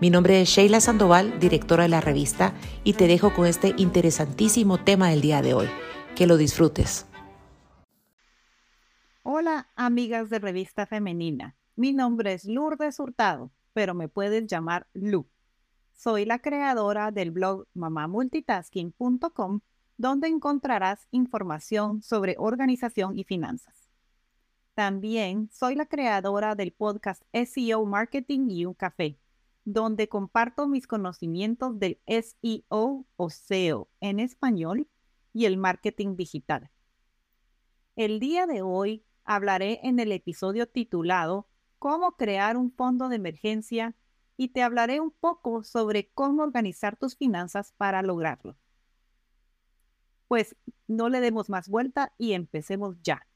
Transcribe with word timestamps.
Mi 0.00 0.10
nombre 0.10 0.40
es 0.40 0.48
Sheila 0.48 0.80
Sandoval, 0.80 1.38
directora 1.38 1.84
de 1.84 1.88
la 1.88 2.00
revista, 2.00 2.52
y 2.82 2.94
te 2.94 3.06
dejo 3.06 3.32
con 3.32 3.46
este 3.46 3.74
interesantísimo 3.76 4.78
tema 4.78 5.10
del 5.10 5.20
día 5.20 5.40
de 5.40 5.54
hoy. 5.54 5.68
Que 6.16 6.26
lo 6.26 6.36
disfrutes. 6.36 7.06
Hola, 9.22 9.68
amigas 9.76 10.30
de 10.30 10.40
Revista 10.40 10.84
Femenina. 10.86 11.54
Mi 11.76 11.92
nombre 11.92 12.32
es 12.32 12.44
Lourdes 12.44 12.98
Hurtado, 12.98 13.52
pero 13.72 13.94
me 13.94 14.08
puedes 14.08 14.48
llamar 14.48 14.88
Lu. 14.94 15.28
Soy 15.92 16.24
la 16.24 16.40
creadora 16.40 17.12
del 17.12 17.30
blog 17.30 17.68
mamamultitasking.com, 17.74 19.60
donde 19.96 20.26
encontrarás 20.26 21.06
información 21.12 22.02
sobre 22.02 22.34
organización 22.38 23.16
y 23.16 23.22
finanzas. 23.22 23.88
También 24.74 25.48
soy 25.52 25.76
la 25.76 25.86
creadora 25.86 26.56
del 26.56 26.72
podcast 26.72 27.22
SEO 27.32 27.86
Marketing 27.86 28.50
y 28.50 28.66
un 28.66 28.74
café, 28.74 29.18
donde 29.64 30.08
comparto 30.08 30.68
mis 30.68 30.86
conocimientos 30.86 31.78
del 31.78 32.00
SEO 32.06 33.06
o 33.16 33.30
SEO 33.30 33.88
en 34.00 34.20
español 34.20 34.88
y 35.32 35.46
el 35.46 35.56
marketing 35.56 36.16
digital. 36.16 36.70
El 37.96 38.20
día 38.20 38.46
de 38.46 38.62
hoy 38.62 39.04
hablaré 39.24 39.80
en 39.82 39.98
el 39.98 40.12
episodio 40.12 40.68
titulado 40.68 41.48
Cómo 41.78 42.12
crear 42.12 42.56
un 42.56 42.72
fondo 42.72 43.08
de 43.08 43.16
emergencia 43.16 43.94
y 44.36 44.48
te 44.48 44.62
hablaré 44.62 45.00
un 45.00 45.10
poco 45.10 45.62
sobre 45.62 46.10
cómo 46.10 46.42
organizar 46.42 46.96
tus 46.96 47.16
finanzas 47.16 47.72
para 47.76 48.02
lograrlo. 48.02 48.56
Pues 50.28 50.56
no 50.88 51.08
le 51.08 51.20
demos 51.20 51.48
más 51.48 51.68
vuelta 51.68 52.12
y 52.18 52.32
empecemos 52.32 52.96
ya. 53.02 53.26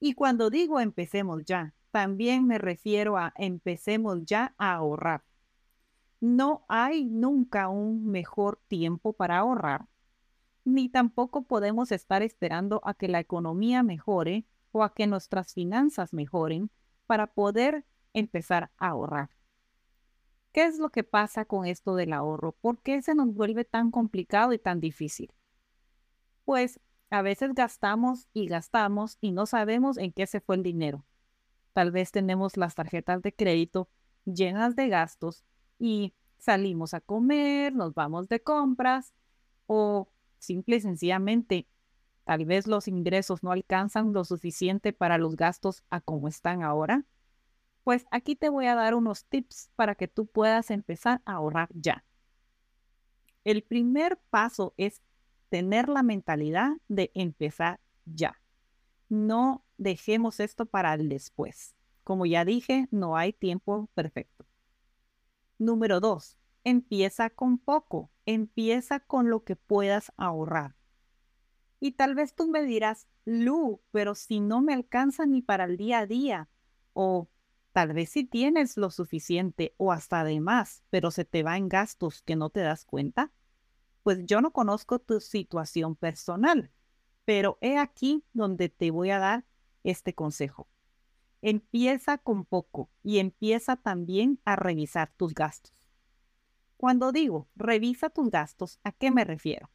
Y 0.00 0.14
cuando 0.14 0.50
digo 0.50 0.80
empecemos 0.80 1.44
ya, 1.44 1.74
también 1.90 2.46
me 2.46 2.58
refiero 2.58 3.16
a 3.16 3.32
empecemos 3.36 4.24
ya 4.24 4.54
a 4.58 4.74
ahorrar. 4.74 5.24
No 6.20 6.64
hay 6.68 7.04
nunca 7.04 7.68
un 7.68 8.06
mejor 8.06 8.60
tiempo 8.68 9.12
para 9.12 9.38
ahorrar, 9.38 9.86
ni 10.64 10.88
tampoco 10.88 11.42
podemos 11.42 11.92
estar 11.92 12.22
esperando 12.22 12.80
a 12.84 12.94
que 12.94 13.08
la 13.08 13.20
economía 13.20 13.82
mejore 13.82 14.44
o 14.72 14.82
a 14.82 14.92
que 14.92 15.06
nuestras 15.06 15.54
finanzas 15.54 16.12
mejoren 16.12 16.70
para 17.06 17.28
poder 17.28 17.84
empezar 18.12 18.70
a 18.78 18.88
ahorrar. 18.88 19.30
¿Qué 20.52 20.64
es 20.64 20.78
lo 20.78 20.90
que 20.90 21.04
pasa 21.04 21.44
con 21.44 21.66
esto 21.66 21.94
del 21.94 22.12
ahorro? 22.12 22.52
¿Por 22.52 22.82
qué 22.82 23.00
se 23.02 23.14
nos 23.14 23.32
vuelve 23.32 23.64
tan 23.64 23.90
complicado 23.90 24.52
y 24.52 24.58
tan 24.58 24.80
difícil? 24.80 25.32
Pues 26.44 26.80
a 27.10 27.22
veces 27.22 27.54
gastamos 27.54 28.28
y 28.32 28.46
gastamos 28.46 29.18
y 29.20 29.32
no 29.32 29.46
sabemos 29.46 29.98
en 29.98 30.12
qué 30.12 30.26
se 30.26 30.40
fue 30.40 30.56
el 30.56 30.62
dinero. 30.62 31.04
Tal 31.72 31.90
vez 31.90 32.10
tenemos 32.10 32.56
las 32.56 32.74
tarjetas 32.74 33.22
de 33.22 33.32
crédito 33.32 33.88
llenas 34.24 34.76
de 34.76 34.88
gastos 34.88 35.44
y 35.78 36.14
salimos 36.38 36.94
a 36.94 37.00
comer, 37.00 37.74
nos 37.74 37.94
vamos 37.94 38.28
de 38.28 38.40
compras 38.40 39.12
o 39.66 40.08
simple 40.38 40.76
y 40.76 40.80
sencillamente 40.80 41.66
tal 42.24 42.44
vez 42.44 42.66
los 42.66 42.88
ingresos 42.88 43.42
no 43.42 43.52
alcanzan 43.52 44.12
lo 44.12 44.24
suficiente 44.24 44.92
para 44.92 45.18
los 45.18 45.36
gastos 45.36 45.82
a 45.90 46.00
como 46.00 46.28
están 46.28 46.62
ahora. 46.62 47.04
Pues 47.84 48.06
aquí 48.10 48.36
te 48.36 48.50
voy 48.50 48.66
a 48.66 48.74
dar 48.74 48.94
unos 48.94 49.24
tips 49.24 49.70
para 49.74 49.94
que 49.94 50.08
tú 50.08 50.26
puedas 50.26 50.70
empezar 50.70 51.22
a 51.24 51.34
ahorrar 51.34 51.70
ya. 51.72 52.04
El 53.44 53.62
primer 53.62 54.18
paso 54.30 54.74
es 54.76 55.00
tener 55.48 55.88
la 55.88 56.02
mentalidad 56.02 56.72
de 56.88 57.10
empezar 57.14 57.80
ya. 58.04 58.38
No 59.08 59.64
dejemos 59.78 60.40
esto 60.40 60.66
para 60.66 60.94
el 60.94 61.08
después. 61.08 61.74
Como 62.04 62.26
ya 62.26 62.44
dije, 62.44 62.88
no 62.90 63.16
hay 63.16 63.32
tiempo 63.32 63.88
perfecto. 63.94 64.46
Número 65.58 66.00
dos, 66.00 66.36
empieza 66.64 67.30
con 67.30 67.58
poco. 67.58 68.10
Empieza 68.26 69.00
con 69.00 69.30
lo 69.30 69.44
que 69.44 69.56
puedas 69.56 70.12
ahorrar. 70.18 70.76
Y 71.80 71.92
tal 71.92 72.14
vez 72.14 72.34
tú 72.34 72.48
me 72.48 72.62
dirás, 72.62 73.08
Lu, 73.24 73.80
pero 73.90 74.14
si 74.14 74.40
no 74.40 74.60
me 74.60 74.74
alcanza 74.74 75.24
ni 75.24 75.40
para 75.40 75.64
el 75.64 75.76
día 75.76 76.00
a 76.00 76.06
día, 76.06 76.48
o 76.92 77.28
tal 77.72 77.94
vez 77.94 78.10
si 78.10 78.24
tienes 78.24 78.76
lo 78.76 78.90
suficiente 78.90 79.74
o 79.78 79.92
hasta 79.92 80.24
de 80.24 80.40
más, 80.40 80.82
pero 80.90 81.10
se 81.10 81.24
te 81.24 81.42
va 81.42 81.56
en 81.56 81.68
gastos 81.68 82.20
que 82.22 82.36
no 82.36 82.50
te 82.50 82.60
das 82.60 82.84
cuenta 82.84 83.32
pues 84.08 84.24
yo 84.24 84.40
no 84.40 84.52
conozco 84.52 85.00
tu 85.00 85.20
situación 85.20 85.94
personal, 85.94 86.70
pero 87.26 87.58
he 87.60 87.76
aquí 87.76 88.24
donde 88.32 88.70
te 88.70 88.90
voy 88.90 89.10
a 89.10 89.18
dar 89.18 89.44
este 89.90 90.14
consejo. 90.14 90.68
Empieza 91.40 92.18
con 92.18 92.44
poco 92.44 92.90
y 93.02 93.18
empieza 93.18 93.76
también 93.76 94.40
a 94.44 94.56
revisar 94.56 95.12
tus 95.16 95.34
gastos. 95.34 95.72
Cuando 96.76 97.12
digo 97.12 97.48
revisa 97.56 98.10
tus 98.10 98.30
gastos, 98.30 98.80
¿a 98.84 98.92
qué 98.92 99.10
me 99.10 99.24
refiero? 99.24 99.70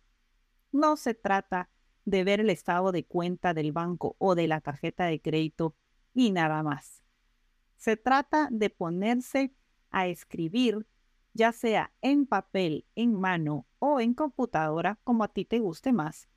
No 0.72 0.98
se 0.98 1.14
trata 1.14 1.70
de 2.06 2.24
ver 2.24 2.42
el 2.42 2.50
estado 2.50 2.92
de 2.92 3.06
cuenta 3.06 3.54
del 3.54 3.72
banco 3.72 4.16
o 4.20 4.36
de 4.36 4.48
la 4.48 4.62
tarjeta 4.62 5.06
de 5.06 5.22
crédito 5.22 5.76
y 6.14 6.32
nada 6.32 6.64
más. 6.64 7.04
Se 7.78 7.98
trata 7.98 8.50
de 8.52 8.70
ponerse 8.70 9.54
a 9.90 10.08
escribir 10.08 10.88
ya 11.34 11.52
sea 11.52 11.92
en 12.02 12.26
papel, 12.26 12.86
en 12.96 13.20
mano 13.20 13.66
o 13.80 14.00
en 14.00 14.14
computadora, 14.14 15.00
como 15.04 15.24
a 15.24 15.28
ti 15.28 15.46
te 15.46 15.60
guste 15.60 15.92
más, 15.92 16.30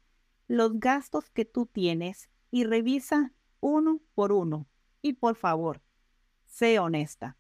los 0.48 0.80
gastos 0.80 1.30
que 1.30 1.44
tú 1.44 1.66
tienes 1.66 2.30
y 2.50 2.64
revisa 2.64 3.32
uno 3.60 4.00
por 4.14 4.32
uno. 4.32 4.66
Y 5.02 5.14
por 5.14 5.36
favor, 5.36 5.82
sé 6.44 6.78
honesta. 6.78 7.36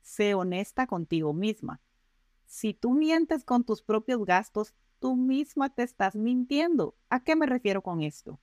Sé 0.00 0.34
honesta 0.34 0.86
contigo 0.86 1.32
misma. 1.32 1.80
Si 2.46 2.74
tú 2.74 2.92
mientes 2.92 3.44
con 3.44 3.64
tus 3.64 3.82
propios 3.82 4.24
gastos, 4.24 4.74
tú 4.98 5.16
misma 5.16 5.74
te 5.74 5.82
estás 5.82 6.16
mintiendo. 6.16 6.96
¿A 7.08 7.22
qué 7.22 7.36
me 7.36 7.46
refiero 7.46 7.82
con 7.82 8.02
esto? 8.02 8.40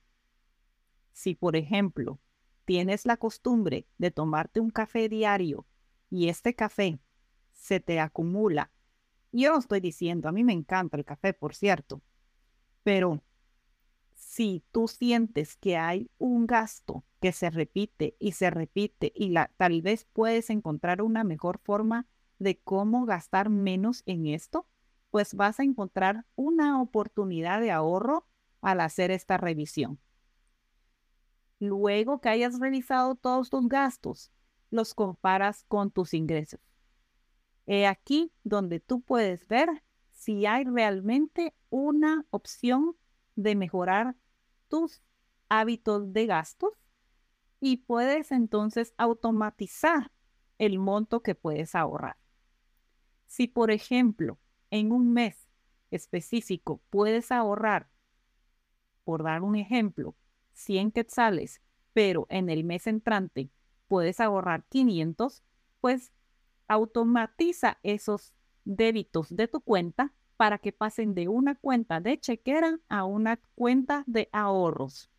Si, 1.12 1.34
por 1.34 1.56
ejemplo, 1.56 2.18
tienes 2.64 3.06
la 3.06 3.16
costumbre 3.16 3.86
de 3.98 4.10
tomarte 4.10 4.60
un 4.60 4.70
café 4.70 5.08
diario 5.08 5.66
y 6.10 6.28
este 6.28 6.54
café 6.54 7.00
se 7.52 7.80
te 7.80 8.00
acumula. 8.00 8.70
Yo 9.32 9.52
no 9.52 9.58
estoy 9.58 9.80
diciendo, 9.80 10.28
a 10.28 10.32
mí 10.32 10.44
me 10.44 10.52
encanta 10.52 10.96
el 10.96 11.04
café, 11.04 11.34
por 11.34 11.54
cierto, 11.54 12.02
pero 12.82 13.22
si 14.38 14.62
tú 14.70 14.86
sientes 14.86 15.56
que 15.56 15.76
hay 15.76 16.12
un 16.16 16.46
gasto 16.46 17.04
que 17.20 17.32
se 17.32 17.50
repite 17.50 18.14
y 18.20 18.30
se 18.30 18.50
repite 18.50 19.10
y 19.12 19.34
tal 19.56 19.82
vez 19.82 20.04
puedes 20.12 20.48
encontrar 20.50 21.02
una 21.02 21.24
mejor 21.24 21.58
forma 21.58 22.06
de 22.38 22.56
cómo 22.60 23.04
gastar 23.04 23.48
menos 23.50 24.04
en 24.06 24.28
esto, 24.28 24.68
pues 25.10 25.34
vas 25.34 25.58
a 25.58 25.64
encontrar 25.64 26.24
una 26.36 26.80
oportunidad 26.80 27.60
de 27.60 27.72
ahorro 27.72 28.28
al 28.60 28.80
hacer 28.80 29.10
esta 29.10 29.38
revisión. 29.38 29.98
Luego 31.58 32.20
que 32.20 32.28
hayas 32.28 32.60
revisado 32.60 33.16
todos 33.16 33.50
tus 33.50 33.68
gastos, 33.68 34.30
los 34.70 34.94
comparas 34.94 35.64
con 35.64 35.90
tus 35.90 36.14
ingresos. 36.14 36.60
He 37.66 37.88
aquí 37.88 38.32
donde 38.44 38.78
tú 38.78 39.00
puedes 39.00 39.48
ver 39.48 39.82
si 40.12 40.46
hay 40.46 40.62
realmente 40.62 41.56
una 41.70 42.24
opción 42.30 42.94
de 43.34 43.56
mejorar 43.56 44.14
tus 44.68 45.02
hábitos 45.48 46.12
de 46.12 46.26
gastos 46.26 46.72
y 47.60 47.78
puedes 47.78 48.30
entonces 48.32 48.94
automatizar 48.96 50.12
el 50.58 50.78
monto 50.78 51.22
que 51.22 51.34
puedes 51.34 51.74
ahorrar. 51.74 52.16
Si, 53.26 53.46
por 53.46 53.70
ejemplo, 53.70 54.38
en 54.70 54.92
un 54.92 55.12
mes 55.12 55.48
específico 55.90 56.80
puedes 56.90 57.32
ahorrar, 57.32 57.90
por 59.04 59.22
dar 59.22 59.42
un 59.42 59.56
ejemplo, 59.56 60.14
100 60.52 60.92
quetzales, 60.92 61.60
pero 61.92 62.26
en 62.28 62.48
el 62.48 62.64
mes 62.64 62.86
entrante 62.86 63.50
puedes 63.86 64.20
ahorrar 64.20 64.64
500, 64.68 65.42
pues 65.80 66.12
automatiza 66.66 67.78
esos 67.82 68.34
débitos 68.64 69.34
de 69.34 69.48
tu 69.48 69.60
cuenta 69.60 70.12
para 70.38 70.58
que 70.58 70.70
pasen 70.70 71.14
de 71.14 71.26
una 71.26 71.56
cuenta 71.56 72.00
de 72.00 72.20
chequera 72.20 72.78
a 72.88 73.04
una 73.04 73.40
cuenta 73.56 74.04
de 74.06 74.28
ahorros. 74.30 75.10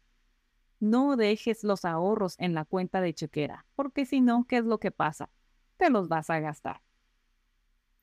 No 0.79 1.17
dejes 1.17 1.65
los 1.65 1.83
ahorros 1.83 2.35
en 2.39 2.53
la 2.53 2.63
cuenta 2.63 3.01
de 3.01 3.13
chequera, 3.13 3.65
porque 3.75 4.05
si 4.05 4.21
no, 4.21 4.45
¿qué 4.47 4.59
es 4.59 4.63
lo 4.63 4.79
que 4.79 4.91
pasa? 4.91 5.29
Te 5.75 5.89
los 5.89 6.07
vas 6.07 6.29
a 6.29 6.39
gastar. 6.39 6.81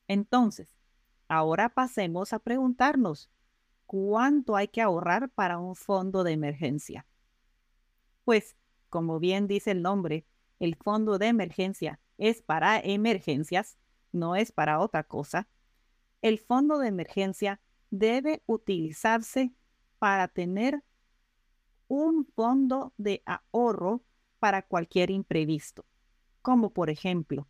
Entonces, 0.09 0.77
ahora 1.27 1.71
pasemos 1.71 2.35
a 2.35 2.39
preguntarnos, 2.39 3.31
¿cuánto 3.87 4.55
hay 4.55 4.69
que 4.69 4.83
ahorrar 4.83 5.31
para 5.31 5.57
un 5.57 5.75
fondo 5.75 6.23
de 6.23 6.33
emergencia? 6.33 7.07
Pues, 8.25 8.57
como 8.91 9.21
bien 9.21 9.47
dice 9.47 9.71
el 9.71 9.81
nombre, 9.81 10.27
el 10.59 10.77
fondo 10.77 11.17
de 11.17 11.29
emergencia 11.29 11.99
es 12.19 12.43
para 12.43 12.79
emergencias, 12.79 13.79
no 14.13 14.37
es 14.37 14.53
para 14.53 14.81
otra 14.81 15.03
cosa. 15.03 15.49
El 16.23 16.39
fondo 16.39 16.79
de 16.79 16.89
emergencia 16.89 17.61
debe 17.91 18.43
utilizarse 18.47 19.53
para 19.99 20.29
tener 20.29 20.83
un 21.89 22.27
fondo 22.27 22.93
de 22.97 23.23
ahorro 23.25 24.03
para 24.39 24.63
cualquier 24.63 25.11
imprevisto, 25.11 25.85
como 26.43 26.73
por 26.73 26.91
ejemplo 26.91 27.47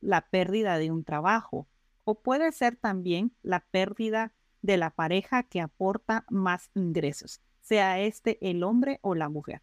la 0.00 0.28
pérdida 0.28 0.78
de 0.78 0.90
un 0.90 1.02
trabajo 1.02 1.66
o 2.04 2.20
puede 2.20 2.52
ser 2.52 2.76
también 2.76 3.34
la 3.42 3.60
pérdida 3.70 4.32
de 4.60 4.76
la 4.76 4.90
pareja 4.90 5.42
que 5.42 5.60
aporta 5.60 6.24
más 6.28 6.70
ingresos, 6.74 7.40
sea 7.60 8.00
este 8.00 8.38
el 8.48 8.62
hombre 8.62 8.98
o 9.02 9.14
la 9.14 9.28
mujer. 9.28 9.62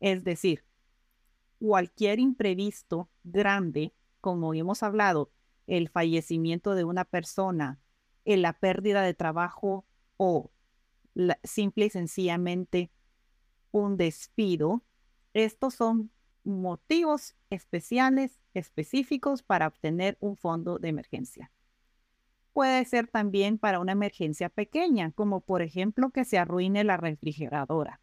Es 0.00 0.24
decir, 0.24 0.64
cualquier 1.58 2.18
imprevisto 2.18 3.08
grande, 3.22 3.94
como 4.20 4.54
hemos 4.54 4.82
hablado, 4.82 5.30
el 5.66 5.88
fallecimiento 5.88 6.74
de 6.74 6.84
una 6.84 7.04
persona, 7.04 7.80
la 8.24 8.52
pérdida 8.52 9.02
de 9.02 9.14
trabajo 9.14 9.84
o 10.16 10.50
simple 11.44 11.86
y 11.86 11.90
sencillamente 11.90 12.90
un 13.70 13.96
despido, 13.96 14.82
estos 15.32 15.74
son 15.74 16.10
motivos 16.44 17.36
especiales, 17.50 18.40
específicos 18.54 19.42
para 19.42 19.66
obtener 19.66 20.16
un 20.20 20.36
fondo 20.36 20.78
de 20.78 20.88
emergencia. 20.88 21.50
Puede 22.52 22.84
ser 22.84 23.08
también 23.08 23.58
para 23.58 23.80
una 23.80 23.92
emergencia 23.92 24.50
pequeña, 24.50 25.10
como 25.12 25.40
por 25.40 25.62
ejemplo 25.62 26.10
que 26.10 26.24
se 26.24 26.38
arruine 26.38 26.84
la 26.84 26.98
refrigeradora 26.98 28.00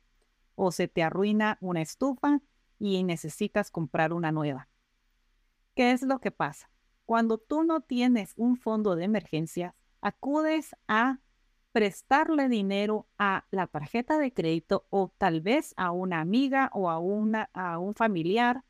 o 0.56 0.71
se 0.71 0.88
te 0.88 1.03
arruina 1.03 1.57
una 1.61 1.81
estufa 1.81 2.41
y 2.79 3.03
necesitas 3.03 3.69
comprar 3.69 4.11
una 4.11 4.31
nueva. 4.31 4.67
¿Qué 5.75 5.91
es 5.91 6.01
lo 6.01 6.19
que 6.19 6.31
pasa? 6.31 6.69
Cuando 7.09 7.39
tú 7.39 7.63
no 7.63 7.81
tienes 7.81 8.35
un 8.38 8.56
fondo 8.56 8.95
de 8.95 9.03
emergencia, 9.03 9.73
acudes 10.00 10.75
a 10.88 11.17
prestarle 11.71 12.50
dinero 12.50 13.07
a 13.17 13.47
la 13.50 13.65
tarjeta 13.65 14.19
de 14.19 14.31
crédito 14.31 14.85
o 14.91 15.11
tal 15.17 15.41
vez 15.41 15.73
a 15.75 15.89
una 15.89 16.19
amiga 16.19 16.69
o 16.71 16.88
a, 16.88 17.00
un 17.00 17.95
familiar 17.95 18.63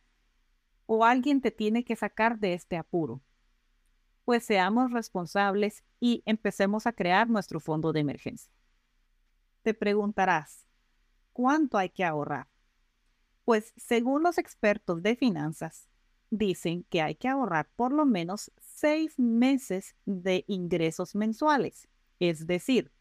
o 0.86 1.04
alguien 1.04 1.42
te 1.42 1.52
tiene 1.52 1.84
que 1.84 1.98
sacar 1.98 2.40
de 2.40 2.54
este 2.54 2.78
apuro. 2.78 3.22
Pues 4.24 4.46
seamos 4.46 4.94
responsables 4.94 5.84
y 6.00 6.24
empecemos 6.26 6.88
a 6.88 6.94
crear 6.94 7.30
nuestro 7.30 7.60
fondo 7.60 7.92
de 7.92 8.00
emergencia. 8.00 8.54
Te 9.64 9.74
preguntarás, 9.74 10.66
¿cuánto 11.34 11.78
hay 11.78 11.90
que 11.90 12.06
ahorrar? 12.06 12.48
Pues 13.44 13.74
según 13.76 14.24
los 14.24 14.38
expertos 14.38 15.04
de 15.04 15.18
finanzas, 15.18 15.89
dicen 16.30 16.86
que 16.90 17.02
hay 17.02 17.16
que 17.16 17.28
ahorrar 17.28 17.70
por 17.76 17.92
lo 17.94 18.06
menos 18.06 18.52
seis 18.60 19.18
meses 19.18 19.96
de 20.06 20.46
ingresos 20.48 21.16
mensuales 21.16 21.90
es 22.20 22.46
decir, 22.46 22.92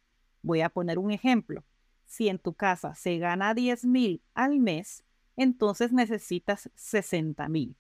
voy 0.43 0.61
a 0.61 0.71
poner 0.71 0.99
un 0.99 1.11
ejemplo. 1.11 1.65
Si 2.07 2.29
en 2.29 2.39
tu 2.39 2.55
casa 2.55 2.95
se 2.95 3.19
gana 3.19 3.53
10 3.53 3.85
mil 3.85 4.23
al 4.33 4.61
mes, 4.61 5.05
entonces 5.37 5.93
necesitas 5.93 6.71
60 6.75 7.49
mil. 7.49 7.77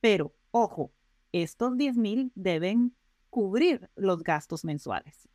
Pero, 0.00 0.34
ojo, 0.50 0.92
estos 1.32 1.76
10 1.76 1.96
mil 1.96 2.32
deben 2.34 2.94
cubrir 3.28 3.90
los 3.96 4.22
gastos 4.22 4.64
mensuales. 4.64 5.28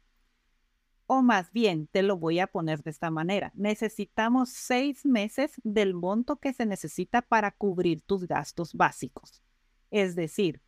O 1.07 1.21
más 1.21 1.51
bien, 1.51 1.87
te 1.87 2.01
lo 2.01 2.17
voy 2.17 2.39
a 2.39 2.47
poner 2.47 2.81
de 2.81 2.89
esta 2.89 3.11
manera. 3.11 3.51
Necesitamos 3.55 4.49
seis 4.49 5.05
meses 5.05 5.53
del 5.63 5.93
monto 5.93 6.37
que 6.37 6.51
se 6.51 6.65
necesita 6.65 7.21
para 7.21 7.51
cubrir 7.51 8.01
tus 8.01 8.25
gastos 8.27 8.73
básicos. 8.73 9.43
Es 9.91 10.15
decir, 10.15 10.61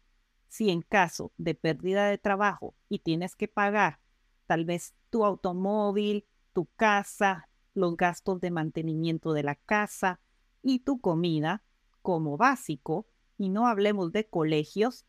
si 0.48 0.70
en 0.70 0.84
caso 0.84 1.34
de 1.38 1.56
pérdida 1.56 2.08
de 2.08 2.18
trabajo 2.20 2.76
y 2.88 3.00
tienes 3.00 3.36
que 3.36 3.48
pagar 3.48 4.00
tal 4.46 4.64
vez 4.64 4.94
tu 5.10 5.26
automóvil, 5.26 6.26
tu 6.54 6.68
casa, 6.76 7.50
los 7.74 7.98
gastos 7.98 8.40
de 8.40 8.52
mantenimiento 8.52 9.34
de 9.34 9.44
la 9.44 9.56
casa 9.56 10.20
y 10.62 10.80
tu 10.80 11.00
comida 11.00 11.64
como 12.02 12.38
básico, 12.38 13.08
y 13.38 13.50
no 13.50 13.68
hablemos 13.68 14.12
de 14.12 14.28
colegios, 14.28 15.06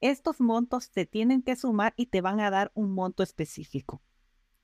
estos 0.00 0.40
montos 0.40 0.90
te 0.90 1.06
tienen 1.06 1.42
que 1.42 1.56
sumar 1.56 1.94
y 1.96 2.06
te 2.06 2.20
van 2.20 2.40
a 2.40 2.50
dar 2.50 2.72
un 2.74 2.92
monto 2.92 3.22
específico. 3.22 4.02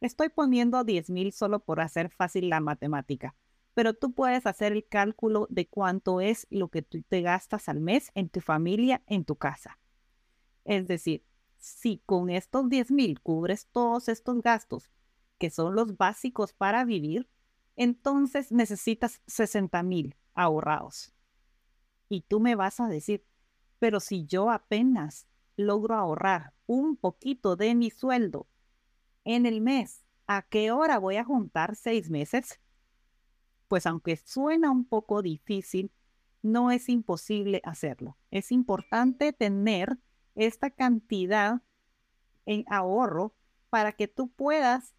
Estoy 0.01 0.31
poniendo 0.31 0.83
10 0.83 1.11
mil 1.11 1.31
solo 1.31 1.61
por 1.61 1.81
hacer 1.81 2.09
fácil 2.09 2.49
la 2.49 2.61
matemática, 2.61 3.35
pero 3.75 3.93
tú 3.93 4.13
puedes 4.13 4.47
hacer 4.47 4.73
el 4.73 4.87
cálculo 4.89 5.47
de 5.51 5.69
cuánto 5.69 6.23
es 6.23 6.47
lo 6.49 6.69
que 6.69 6.81
tú 6.81 7.03
te 7.03 7.21
gastas 7.21 7.69
al 7.69 7.81
mes 7.81 8.11
en 8.15 8.31
tu 8.31 8.41
familia, 8.41 9.03
en 9.07 9.27
tu 9.27 9.37
casa. 9.37 9.79
Es 10.65 10.87
decir, 10.89 11.27
si 11.59 12.03
con 12.07 12.31
estos 12.31 12.71
10 12.71 12.91
mil 12.91 13.21
cubres 13.21 13.69
todos 13.73 14.09
estos 14.09 14.41
gastos, 14.41 14.91
que 15.37 15.51
son 15.51 15.75
los 15.75 15.99
básicos 15.99 16.55
para 16.55 16.87
vivir, 16.87 17.29
entonces 17.77 18.53
necesitas 18.53 19.21
60 19.27 19.83
mil 19.83 20.17
ahorrados. 20.33 21.13
Y 22.09 22.23
tú 22.23 22.41
me 22.41 22.55
vas 22.55 22.81
a 22.81 22.89
decir, 22.89 23.27
pero 23.79 24.01
si 24.01 24.25
yo 24.25 24.51
apenas 24.51 25.27
logro 25.57 25.95
ahorrar 25.95 26.55
un 26.67 26.97
poquito 26.97 27.57
de 27.57 27.75
mi 27.75 27.91
sueldo 27.91 28.50
en 29.35 29.47
el 29.47 29.61
mes, 29.61 30.05
¿a 30.27 30.43
qué 30.43 30.71
hora 30.71 30.99
voy 30.99 31.17
a 31.17 31.25
juntar 31.25 31.77
seis 31.77 32.11
meses? 32.11 32.61
Pues 33.69 33.87
aunque 33.87 34.17
suena 34.17 34.71
un 34.71 34.85
poco 34.85 35.23
difícil, 35.23 35.93
no 36.43 36.71
es 36.71 36.89
imposible 36.89 37.61
hacerlo. 37.65 38.17
Es 38.31 38.51
importante 38.51 39.33
tener 39.33 39.99
esta 40.35 40.71
cantidad 40.71 41.63
en 42.47 42.65
ahorro 42.69 43.35
para 43.69 43.93
que 43.93 44.09
tú 44.09 44.31
puedas 44.31 44.95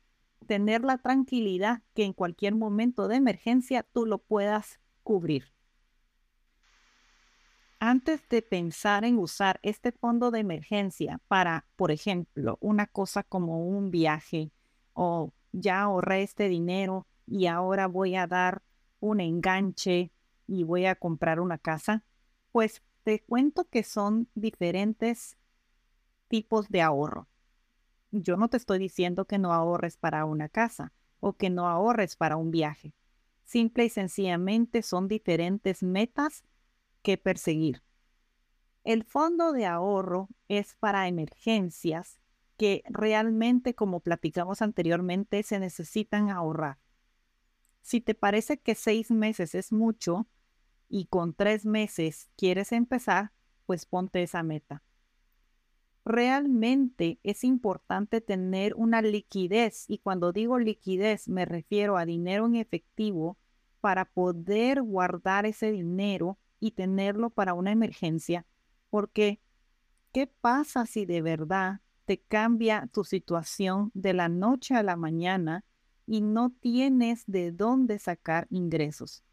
tener 0.48 0.84
la 0.84 0.98
tranquilidad 0.98 1.84
que 1.94 2.04
en 2.04 2.14
cualquier 2.14 2.56
momento 2.56 3.08
de 3.08 3.18
emergencia 3.18 3.84
tú 3.84 4.06
lo 4.06 4.20
puedas 4.20 4.80
cubrir. 5.04 5.54
Antes 7.84 8.22
de 8.30 8.44
pensar 8.44 9.06
en 9.06 9.18
usar 9.18 9.60
este 9.64 9.92
fondo 9.92 10.30
de 10.30 10.38
emergencia 10.38 11.20
para, 11.28 11.66
por 11.76 11.90
ejemplo, 11.90 12.60
una 12.62 12.86
cosa 12.86 13.24
como 13.24 13.66
un 13.66 13.90
viaje 13.90 14.52
o 14.94 15.34
ya 15.52 15.82
ahorré 15.82 16.22
este 16.22 16.48
dinero 16.48 17.08
y 17.26 17.48
ahora 17.48 17.88
voy 17.88 18.16
a 18.16 18.28
dar 18.28 18.62
un 19.00 19.20
enganche 19.20 20.12
y 20.46 20.64
voy 20.64 20.86
a 20.86 20.94
comprar 20.94 21.40
una 21.40 21.58
casa, 21.58 22.04
pues 22.52 22.84
te 23.02 23.24
cuento 23.24 23.68
que 23.68 23.82
son 23.82 24.30
diferentes 24.36 25.40
tipos 26.28 26.70
de 26.70 26.84
ahorro. 26.84 27.28
Yo 28.12 28.38
no 28.38 28.48
te 28.48 28.58
estoy 28.58 28.78
diciendo 28.78 29.26
que 29.26 29.40
no 29.40 29.54
ahorres 29.54 29.98
para 29.98 30.26
una 30.26 30.50
casa 30.50 30.94
o 31.20 31.34
que 31.34 31.50
no 31.50 31.68
ahorres 31.68 32.16
para 32.16 32.38
un 32.38 32.52
viaje. 32.52 32.94
Simple 33.44 33.86
y 33.86 33.90
sencillamente 33.90 34.84
son 34.84 35.08
diferentes 35.08 35.82
metas 35.82 36.44
que 37.02 37.18
perseguir. 37.18 37.84
El 38.84 39.04
fondo 39.04 39.52
de 39.54 39.66
ahorro 39.66 40.30
es 40.48 40.76
para 40.76 41.08
emergencias 41.08 42.20
que 42.58 42.84
realmente, 42.90 43.76
como 43.76 44.00
platicamos 44.00 44.62
anteriormente, 44.62 45.44
se 45.44 45.60
necesitan 45.60 46.30
ahorrar. 46.30 46.80
Si 47.82 48.02
te 48.02 48.14
parece 48.14 48.60
que 48.60 48.76
seis 48.76 49.12
meses 49.12 49.56
es 49.56 49.72
mucho, 49.72 50.28
y 50.92 51.06
con 51.06 51.34
tres 51.34 51.66
meses 51.66 52.30
quieres 52.36 52.74
empezar, 52.74 53.32
pues 53.66 53.86
ponte 53.86 54.22
esa 54.22 54.44
meta. 54.44 54.84
Realmente 56.04 57.20
es 57.24 57.46
importante 57.46 58.20
tener 58.20 58.74
una 58.76 59.02
liquidez 59.02 59.86
y 59.88 60.00
cuando 60.00 60.34
digo 60.34 60.60
liquidez 60.60 61.30
me 61.30 61.46
refiero 61.46 61.98
a 61.98 62.06
dinero 62.06 62.46
en 62.46 62.56
efectivo 62.56 63.38
para 63.80 64.06
poder 64.06 64.82
guardar 64.82 65.46
ese 65.46 65.72
dinero 65.72 66.38
y 66.62 66.72
tenerlo 66.72 67.32
para 67.32 67.54
una 67.54 67.72
emergencia, 67.72 68.46
porque 68.90 69.42
¿qué 70.14 70.28
pasa 70.28 70.86
si 70.86 71.06
de 71.06 71.22
verdad 71.22 71.82
te 72.06 72.22
cambia 72.22 72.88
tu 72.94 73.04
situación 73.04 73.92
de 73.94 74.14
la 74.14 74.30
noche 74.30 74.76
a 74.76 74.84
la 74.84 74.96
mañana 74.96 75.66
y 76.06 76.22
no 76.22 76.52
tienes 76.52 77.26
de 77.26 77.52
dónde 77.52 78.00
sacar 78.00 78.48
ingresos? 78.50 79.24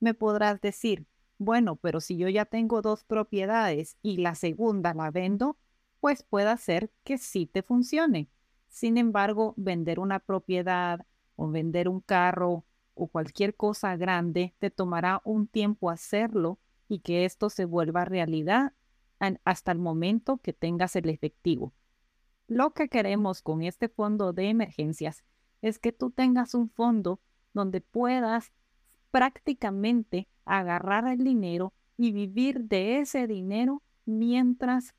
Me 0.00 0.14
podrás 0.14 0.60
decir, 0.60 1.06
bueno, 1.38 1.76
pero 1.76 2.00
si 2.00 2.16
yo 2.16 2.28
ya 2.28 2.46
tengo 2.46 2.82
dos 2.82 3.04
propiedades 3.04 3.96
y 4.02 4.16
la 4.16 4.34
segunda 4.34 4.94
la 4.94 5.10
vendo, 5.10 5.56
pues 6.00 6.22
puede 6.22 6.56
ser 6.56 6.90
que 7.04 7.18
sí 7.18 7.46
te 7.46 7.62
funcione. 7.62 8.28
Sin 8.68 8.96
embargo, 8.96 9.54
vender 9.56 10.00
una 10.00 10.18
propiedad 10.18 11.06
o 11.36 11.50
vender 11.50 11.88
un 11.88 12.00
carro 12.00 12.64
o 12.98 13.06
cualquier 13.06 13.54
cosa 13.54 13.96
grande 13.96 14.54
te 14.58 14.70
tomará 14.70 15.22
un 15.24 15.46
tiempo 15.46 15.90
hacerlo 15.90 16.58
y 16.88 17.00
que 17.00 17.24
esto 17.24 17.48
se 17.48 17.64
vuelva 17.64 18.04
realidad 18.04 18.72
hasta 19.44 19.72
el 19.72 19.78
momento 19.78 20.38
que 20.38 20.52
tengas 20.52 20.96
el 20.96 21.08
efectivo. 21.08 21.72
Lo 22.46 22.70
que 22.70 22.88
queremos 22.88 23.42
con 23.42 23.62
este 23.62 23.88
fondo 23.88 24.32
de 24.32 24.48
emergencias 24.48 25.24
es 25.60 25.78
que 25.78 25.92
tú 25.92 26.10
tengas 26.10 26.54
un 26.54 26.70
fondo 26.70 27.20
donde 27.52 27.80
puedas 27.80 28.52
prácticamente 29.10 30.28
agarrar 30.44 31.08
el 31.08 31.24
dinero 31.24 31.74
y 31.96 32.12
vivir 32.12 32.64
de 32.64 33.00
ese 33.00 33.26
dinero 33.26 33.82
mientras 34.04 34.94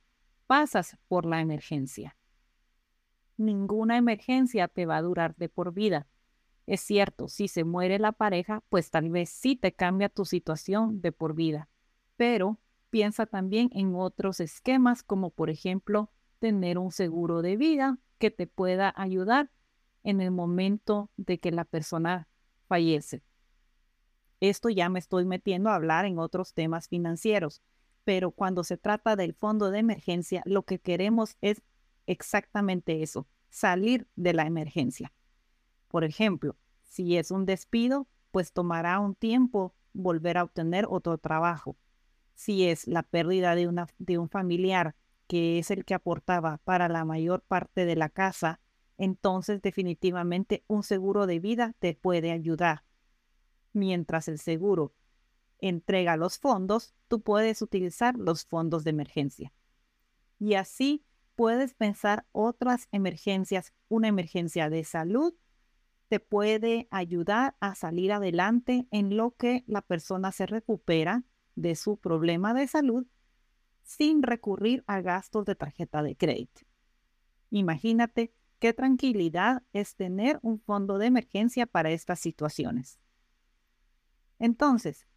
pasas 0.47 0.97
por 1.07 1.25
la 1.25 1.41
emergencia. 1.41 2.17
Ninguna 3.37 3.97
emergencia 3.97 4.67
te 4.67 4.85
va 4.85 4.97
a 4.97 5.01
durar 5.01 5.35
de 5.37 5.47
por 5.47 5.73
vida. 5.73 6.07
Es 6.69 6.81
cierto, 6.81 7.27
si 7.29 7.47
se 7.47 7.63
muere 7.63 7.97
la 7.97 8.11
pareja, 8.11 8.61
pues 8.69 8.91
tal 8.91 9.09
vez 9.09 9.31
sí 9.31 9.55
te 9.55 9.73
cambia 9.73 10.07
tu 10.07 10.23
situación 10.23 11.01
de 11.01 11.11
por 11.11 11.33
vida. 11.33 11.67
Pero 12.15 12.59
piensa 12.91 13.25
también 13.25 13.71
en 13.73 13.95
otros 13.95 14.39
esquemas, 14.39 15.01
como 15.01 15.31
por 15.31 15.49
ejemplo 15.49 16.11
tener 16.37 16.77
un 16.77 16.91
seguro 16.91 17.41
de 17.41 17.57
vida 17.57 17.97
que 18.19 18.29
te 18.29 18.45
pueda 18.45 18.93
ayudar 18.95 19.49
en 20.03 20.21
el 20.21 20.29
momento 20.29 21.09
de 21.17 21.39
que 21.39 21.51
la 21.51 21.65
persona 21.65 22.27
fallece. 22.67 23.23
Esto 24.39 24.69
ya 24.69 24.89
me 24.89 24.99
estoy 24.99 25.25
metiendo 25.25 25.71
a 25.71 25.75
hablar 25.75 26.05
en 26.05 26.19
otros 26.19 26.53
temas 26.53 26.87
financieros, 26.87 27.63
pero 28.03 28.29
cuando 28.29 28.63
se 28.63 28.77
trata 28.77 29.15
del 29.15 29.33
fondo 29.33 29.71
de 29.71 29.79
emergencia, 29.79 30.43
lo 30.45 30.61
que 30.61 30.77
queremos 30.77 31.35
es 31.41 31.63
exactamente 32.05 33.01
eso, 33.01 33.25
salir 33.49 34.07
de 34.15 34.33
la 34.33 34.45
emergencia. 34.45 35.11
Por 35.89 36.03
ejemplo, 36.03 36.55
si 36.83 37.17
es 37.17 37.31
un 37.31 37.45
despido, 37.45 38.07
pues 38.31 38.53
tomará 38.53 38.99
un 38.99 39.15
tiempo 39.15 39.75
volver 39.91 40.37
a 40.37 40.43
obtener 40.43 40.85
otro 40.87 41.17
trabajo. 41.17 41.75
Si 42.35 42.67
es 42.67 42.87
la 42.87 43.03
pérdida 43.03 43.55
de, 43.55 43.85
de 43.97 44.17
un 44.17 44.29
familiar 44.29 44.95
que 45.27 45.59
es 45.59 45.69
el 45.71 45.83
que 45.85 45.93
aportaba 45.93 46.59
para 46.63 46.87
la 46.87 47.05
mayor 47.05 47.41
parte 47.41 47.85
de 47.85 47.95
la 47.95 48.09
casa, 48.09 48.61
entonces 48.97 49.61
definitivamente 49.61 50.63
un 50.67 50.83
seguro 50.83 51.27
de 51.27 51.39
vida 51.39 51.75
te 51.79 51.95
puede 51.95 52.31
ayudar. 52.31 52.83
Mientras 53.73 54.27
el 54.27 54.39
seguro 54.39 54.93
entrega 55.59 56.17
los 56.17 56.39
fondos, 56.39 56.93
tú 57.07 57.21
puedes 57.21 57.61
utilizar 57.61 58.17
los 58.17 58.45
fondos 58.45 58.83
de 58.83 58.91
emergencia. 58.91 59.53
Y 60.39 60.53
así 60.53 61.03
puedes 61.35 61.73
pensar 61.73 62.25
otras 62.31 62.87
emergencias. 62.91 63.73
Una 63.87 64.07
emergencia 64.07 64.69
de 64.69 64.83
salud 64.83 65.33
te 66.09 66.19
puede 66.19 66.87
ayudar 66.91 67.55
a 67.59 67.75
salir 67.75 68.11
adelante 68.11 68.87
en 68.91 69.15
lo 69.15 69.31
que 69.31 69.63
la 69.67 69.81
persona 69.81 70.31
se 70.31 70.45
recupera 70.45 71.23
de 71.55 71.75
su 71.75 71.97
problema 71.97 72.53
de 72.53 72.67
salud 72.67 73.07
sin 73.83 74.23
recurrir 74.23 74.83
a 74.87 75.01
gastos 75.01 75.45
de 75.45 75.55
tarjeta 75.55 76.03
de 76.03 76.15
crédito. 76.15 76.61
Imagínate 77.49 78.33
Qué 78.59 78.73
tranquilidad 78.73 79.63
es 79.71 79.95
tener 79.95 80.37
un 80.41 80.59
fondo 80.59 80.97
de 80.97 81.05
emergencia 81.05 81.65
para 81.65 81.91
estas 81.91 82.19
situaciones. 82.19 82.99
Entonces, 84.37 85.07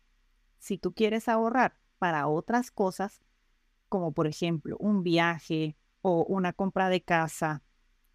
si 0.58 0.78
tú 0.78 0.94
quieres 0.94 1.28
ahorrar 1.28 1.76
para 1.98 2.28
otras 2.28 2.70
cosas, 2.70 3.20
como 3.88 4.12
por 4.12 4.28
ejemplo 4.28 4.76
un 4.78 5.02
viaje 5.02 5.76
o 6.02 6.24
una 6.28 6.52
compra 6.52 6.88
de 6.88 7.02
casa 7.02 7.64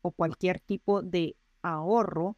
o 0.02 0.12
cualquier 0.12 0.62
tipo 0.62 1.02
de 1.02 1.36
ahorro, 1.62 2.38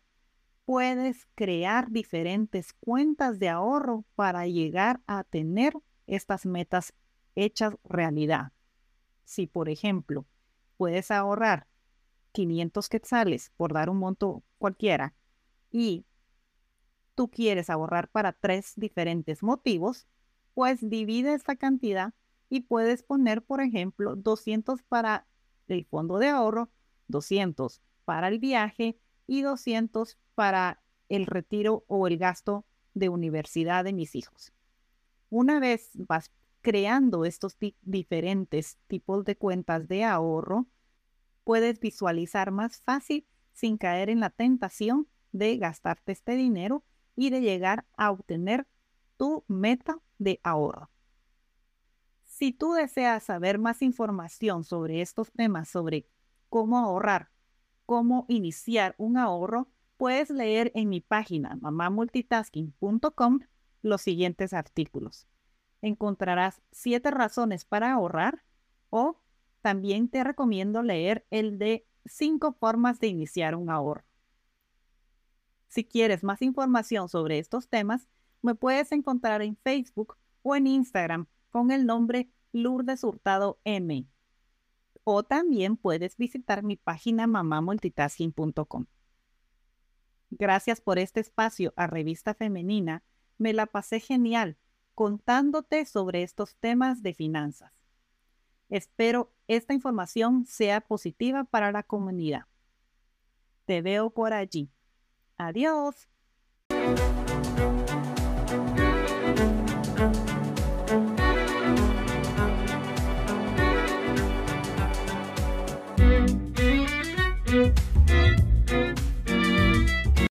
puedes 0.69 1.27
crear 1.33 1.89
diferentes 1.89 2.73
cuentas 2.73 3.39
de 3.39 3.49
ahorro 3.49 4.05
para 4.13 4.45
llegar 4.45 5.01
a 5.07 5.23
tener 5.23 5.73
estas 6.05 6.45
metas 6.45 6.93
hechas 7.33 7.73
realidad. 7.83 8.51
Si, 9.23 9.47
por 9.47 9.67
ejemplo, 9.67 10.27
puedes 10.77 11.09
ahorrar 11.09 11.65
500 12.33 12.87
quetzales, 12.87 13.51
por 13.57 13.73
dar 13.73 13.89
un 13.89 13.97
monto 13.97 14.43
cualquiera, 14.59 15.15
y 15.71 16.05
tú 17.15 17.31
quieres 17.31 17.71
ahorrar 17.71 18.07
para 18.07 18.33
tres 18.33 18.73
diferentes 18.75 19.41
motivos, 19.41 20.05
pues 20.53 20.87
divide 20.87 21.33
esta 21.33 21.55
cantidad 21.55 22.13
y 22.47 22.59
puedes 22.59 23.01
poner, 23.01 23.41
por 23.41 23.61
ejemplo, 23.61 24.15
200 24.15 24.83
para 24.83 25.25
el 25.67 25.83
fondo 25.85 26.19
de 26.19 26.27
ahorro, 26.27 26.69
200 27.07 27.81
para 28.05 28.27
el 28.27 28.37
viaje 28.37 28.99
y 29.29 29.43
200 29.43 30.17
para 30.33 30.81
el 31.07 31.27
retiro 31.27 31.85
o 31.87 32.07
el 32.07 32.17
gasto 32.17 32.65
de 32.95 33.09
universidad 33.09 33.83
de 33.83 33.93
mis 33.93 34.15
hijos. 34.15 34.51
Una 35.29 35.59
vez 35.59 35.91
vas 35.93 36.31
creando 36.61 37.25
estos 37.25 37.55
diferentes 37.83 38.79
tipos 38.87 39.23
de 39.25 39.37
cuentas 39.37 39.87
de 39.87 40.03
ahorro, 40.03 40.65
puedes 41.43 41.79
visualizar 41.79 42.49
más 42.49 42.81
fácil 42.81 43.27
sin 43.53 43.77
caer 43.77 44.09
en 44.09 44.19
la 44.19 44.31
tentación 44.31 45.07
de 45.31 45.57
gastarte 45.57 46.11
este 46.11 46.35
dinero 46.35 46.83
y 47.15 47.29
de 47.29 47.41
llegar 47.41 47.85
a 47.97 48.09
obtener 48.09 48.65
tu 49.15 49.43
meta 49.47 49.99
de 50.17 50.39
ahorro. 50.41 50.89
Si 52.25 52.51
tú 52.51 52.73
deseas 52.73 53.23
saber 53.23 53.59
más 53.59 53.83
información 53.83 54.63
sobre 54.63 55.01
estos 55.01 55.31
temas, 55.31 55.69
sobre 55.69 56.07
cómo 56.49 56.79
ahorrar, 56.79 57.29
cómo 57.89 58.25
iniciar 58.27 58.93
un 58.99 59.17
ahorro, 59.17 59.67
puedes 59.97 60.29
leer 60.29 60.71
en 60.75 60.89
mi 60.89 61.01
página 61.01 61.57
mamamultitasking.com 61.59 63.39
los 63.81 64.01
siguientes 64.03 64.53
artículos. 64.53 65.27
Encontrarás 65.81 66.61
siete 66.71 67.09
razones 67.09 67.65
para 67.65 67.91
ahorrar 67.91 68.43
o 68.91 69.19
también 69.61 70.07
te 70.07 70.23
recomiendo 70.23 70.83
leer 70.83 71.25
el 71.31 71.57
de 71.57 71.87
cinco 72.05 72.53
formas 72.53 72.99
de 72.99 73.07
iniciar 73.07 73.55
un 73.55 73.71
ahorro. 73.71 74.05
Si 75.67 75.83
quieres 75.83 76.23
más 76.23 76.43
información 76.43 77.09
sobre 77.09 77.39
estos 77.39 77.69
temas, 77.69 78.07
me 78.43 78.53
puedes 78.53 78.91
encontrar 78.91 79.41
en 79.41 79.57
Facebook 79.63 80.15
o 80.43 80.55
en 80.55 80.67
Instagram 80.67 81.25
con 81.49 81.71
el 81.71 81.87
nombre 81.87 82.29
Lourdes 82.51 83.03
Hurtado 83.03 83.59
M. 83.63 84.05
O 85.03 85.23
también 85.23 85.77
puedes 85.77 86.17
visitar 86.17 86.63
mi 86.63 86.75
página 86.75 87.27
mamamultitasking.com. 87.27 88.85
Gracias 90.31 90.81
por 90.81 90.99
este 90.99 91.19
espacio 91.19 91.73
a 91.75 91.87
Revista 91.87 92.33
Femenina. 92.33 93.03
Me 93.37 93.53
la 93.53 93.65
pasé 93.65 93.99
genial 93.99 94.57
contándote 94.99 95.85
sobre 95.85 96.23
estos 96.23 96.57
temas 96.57 97.01
de 97.01 97.13
finanzas. 97.13 97.71
Espero 98.69 99.31
esta 99.47 99.73
información 99.73 100.45
sea 100.45 100.81
positiva 100.81 101.45
para 101.45 101.71
la 101.71 101.83
comunidad. 101.83 102.43
Te 103.65 103.81
veo 103.81 104.09
por 104.09 104.33
allí. 104.33 104.69
Adiós. 105.37 106.09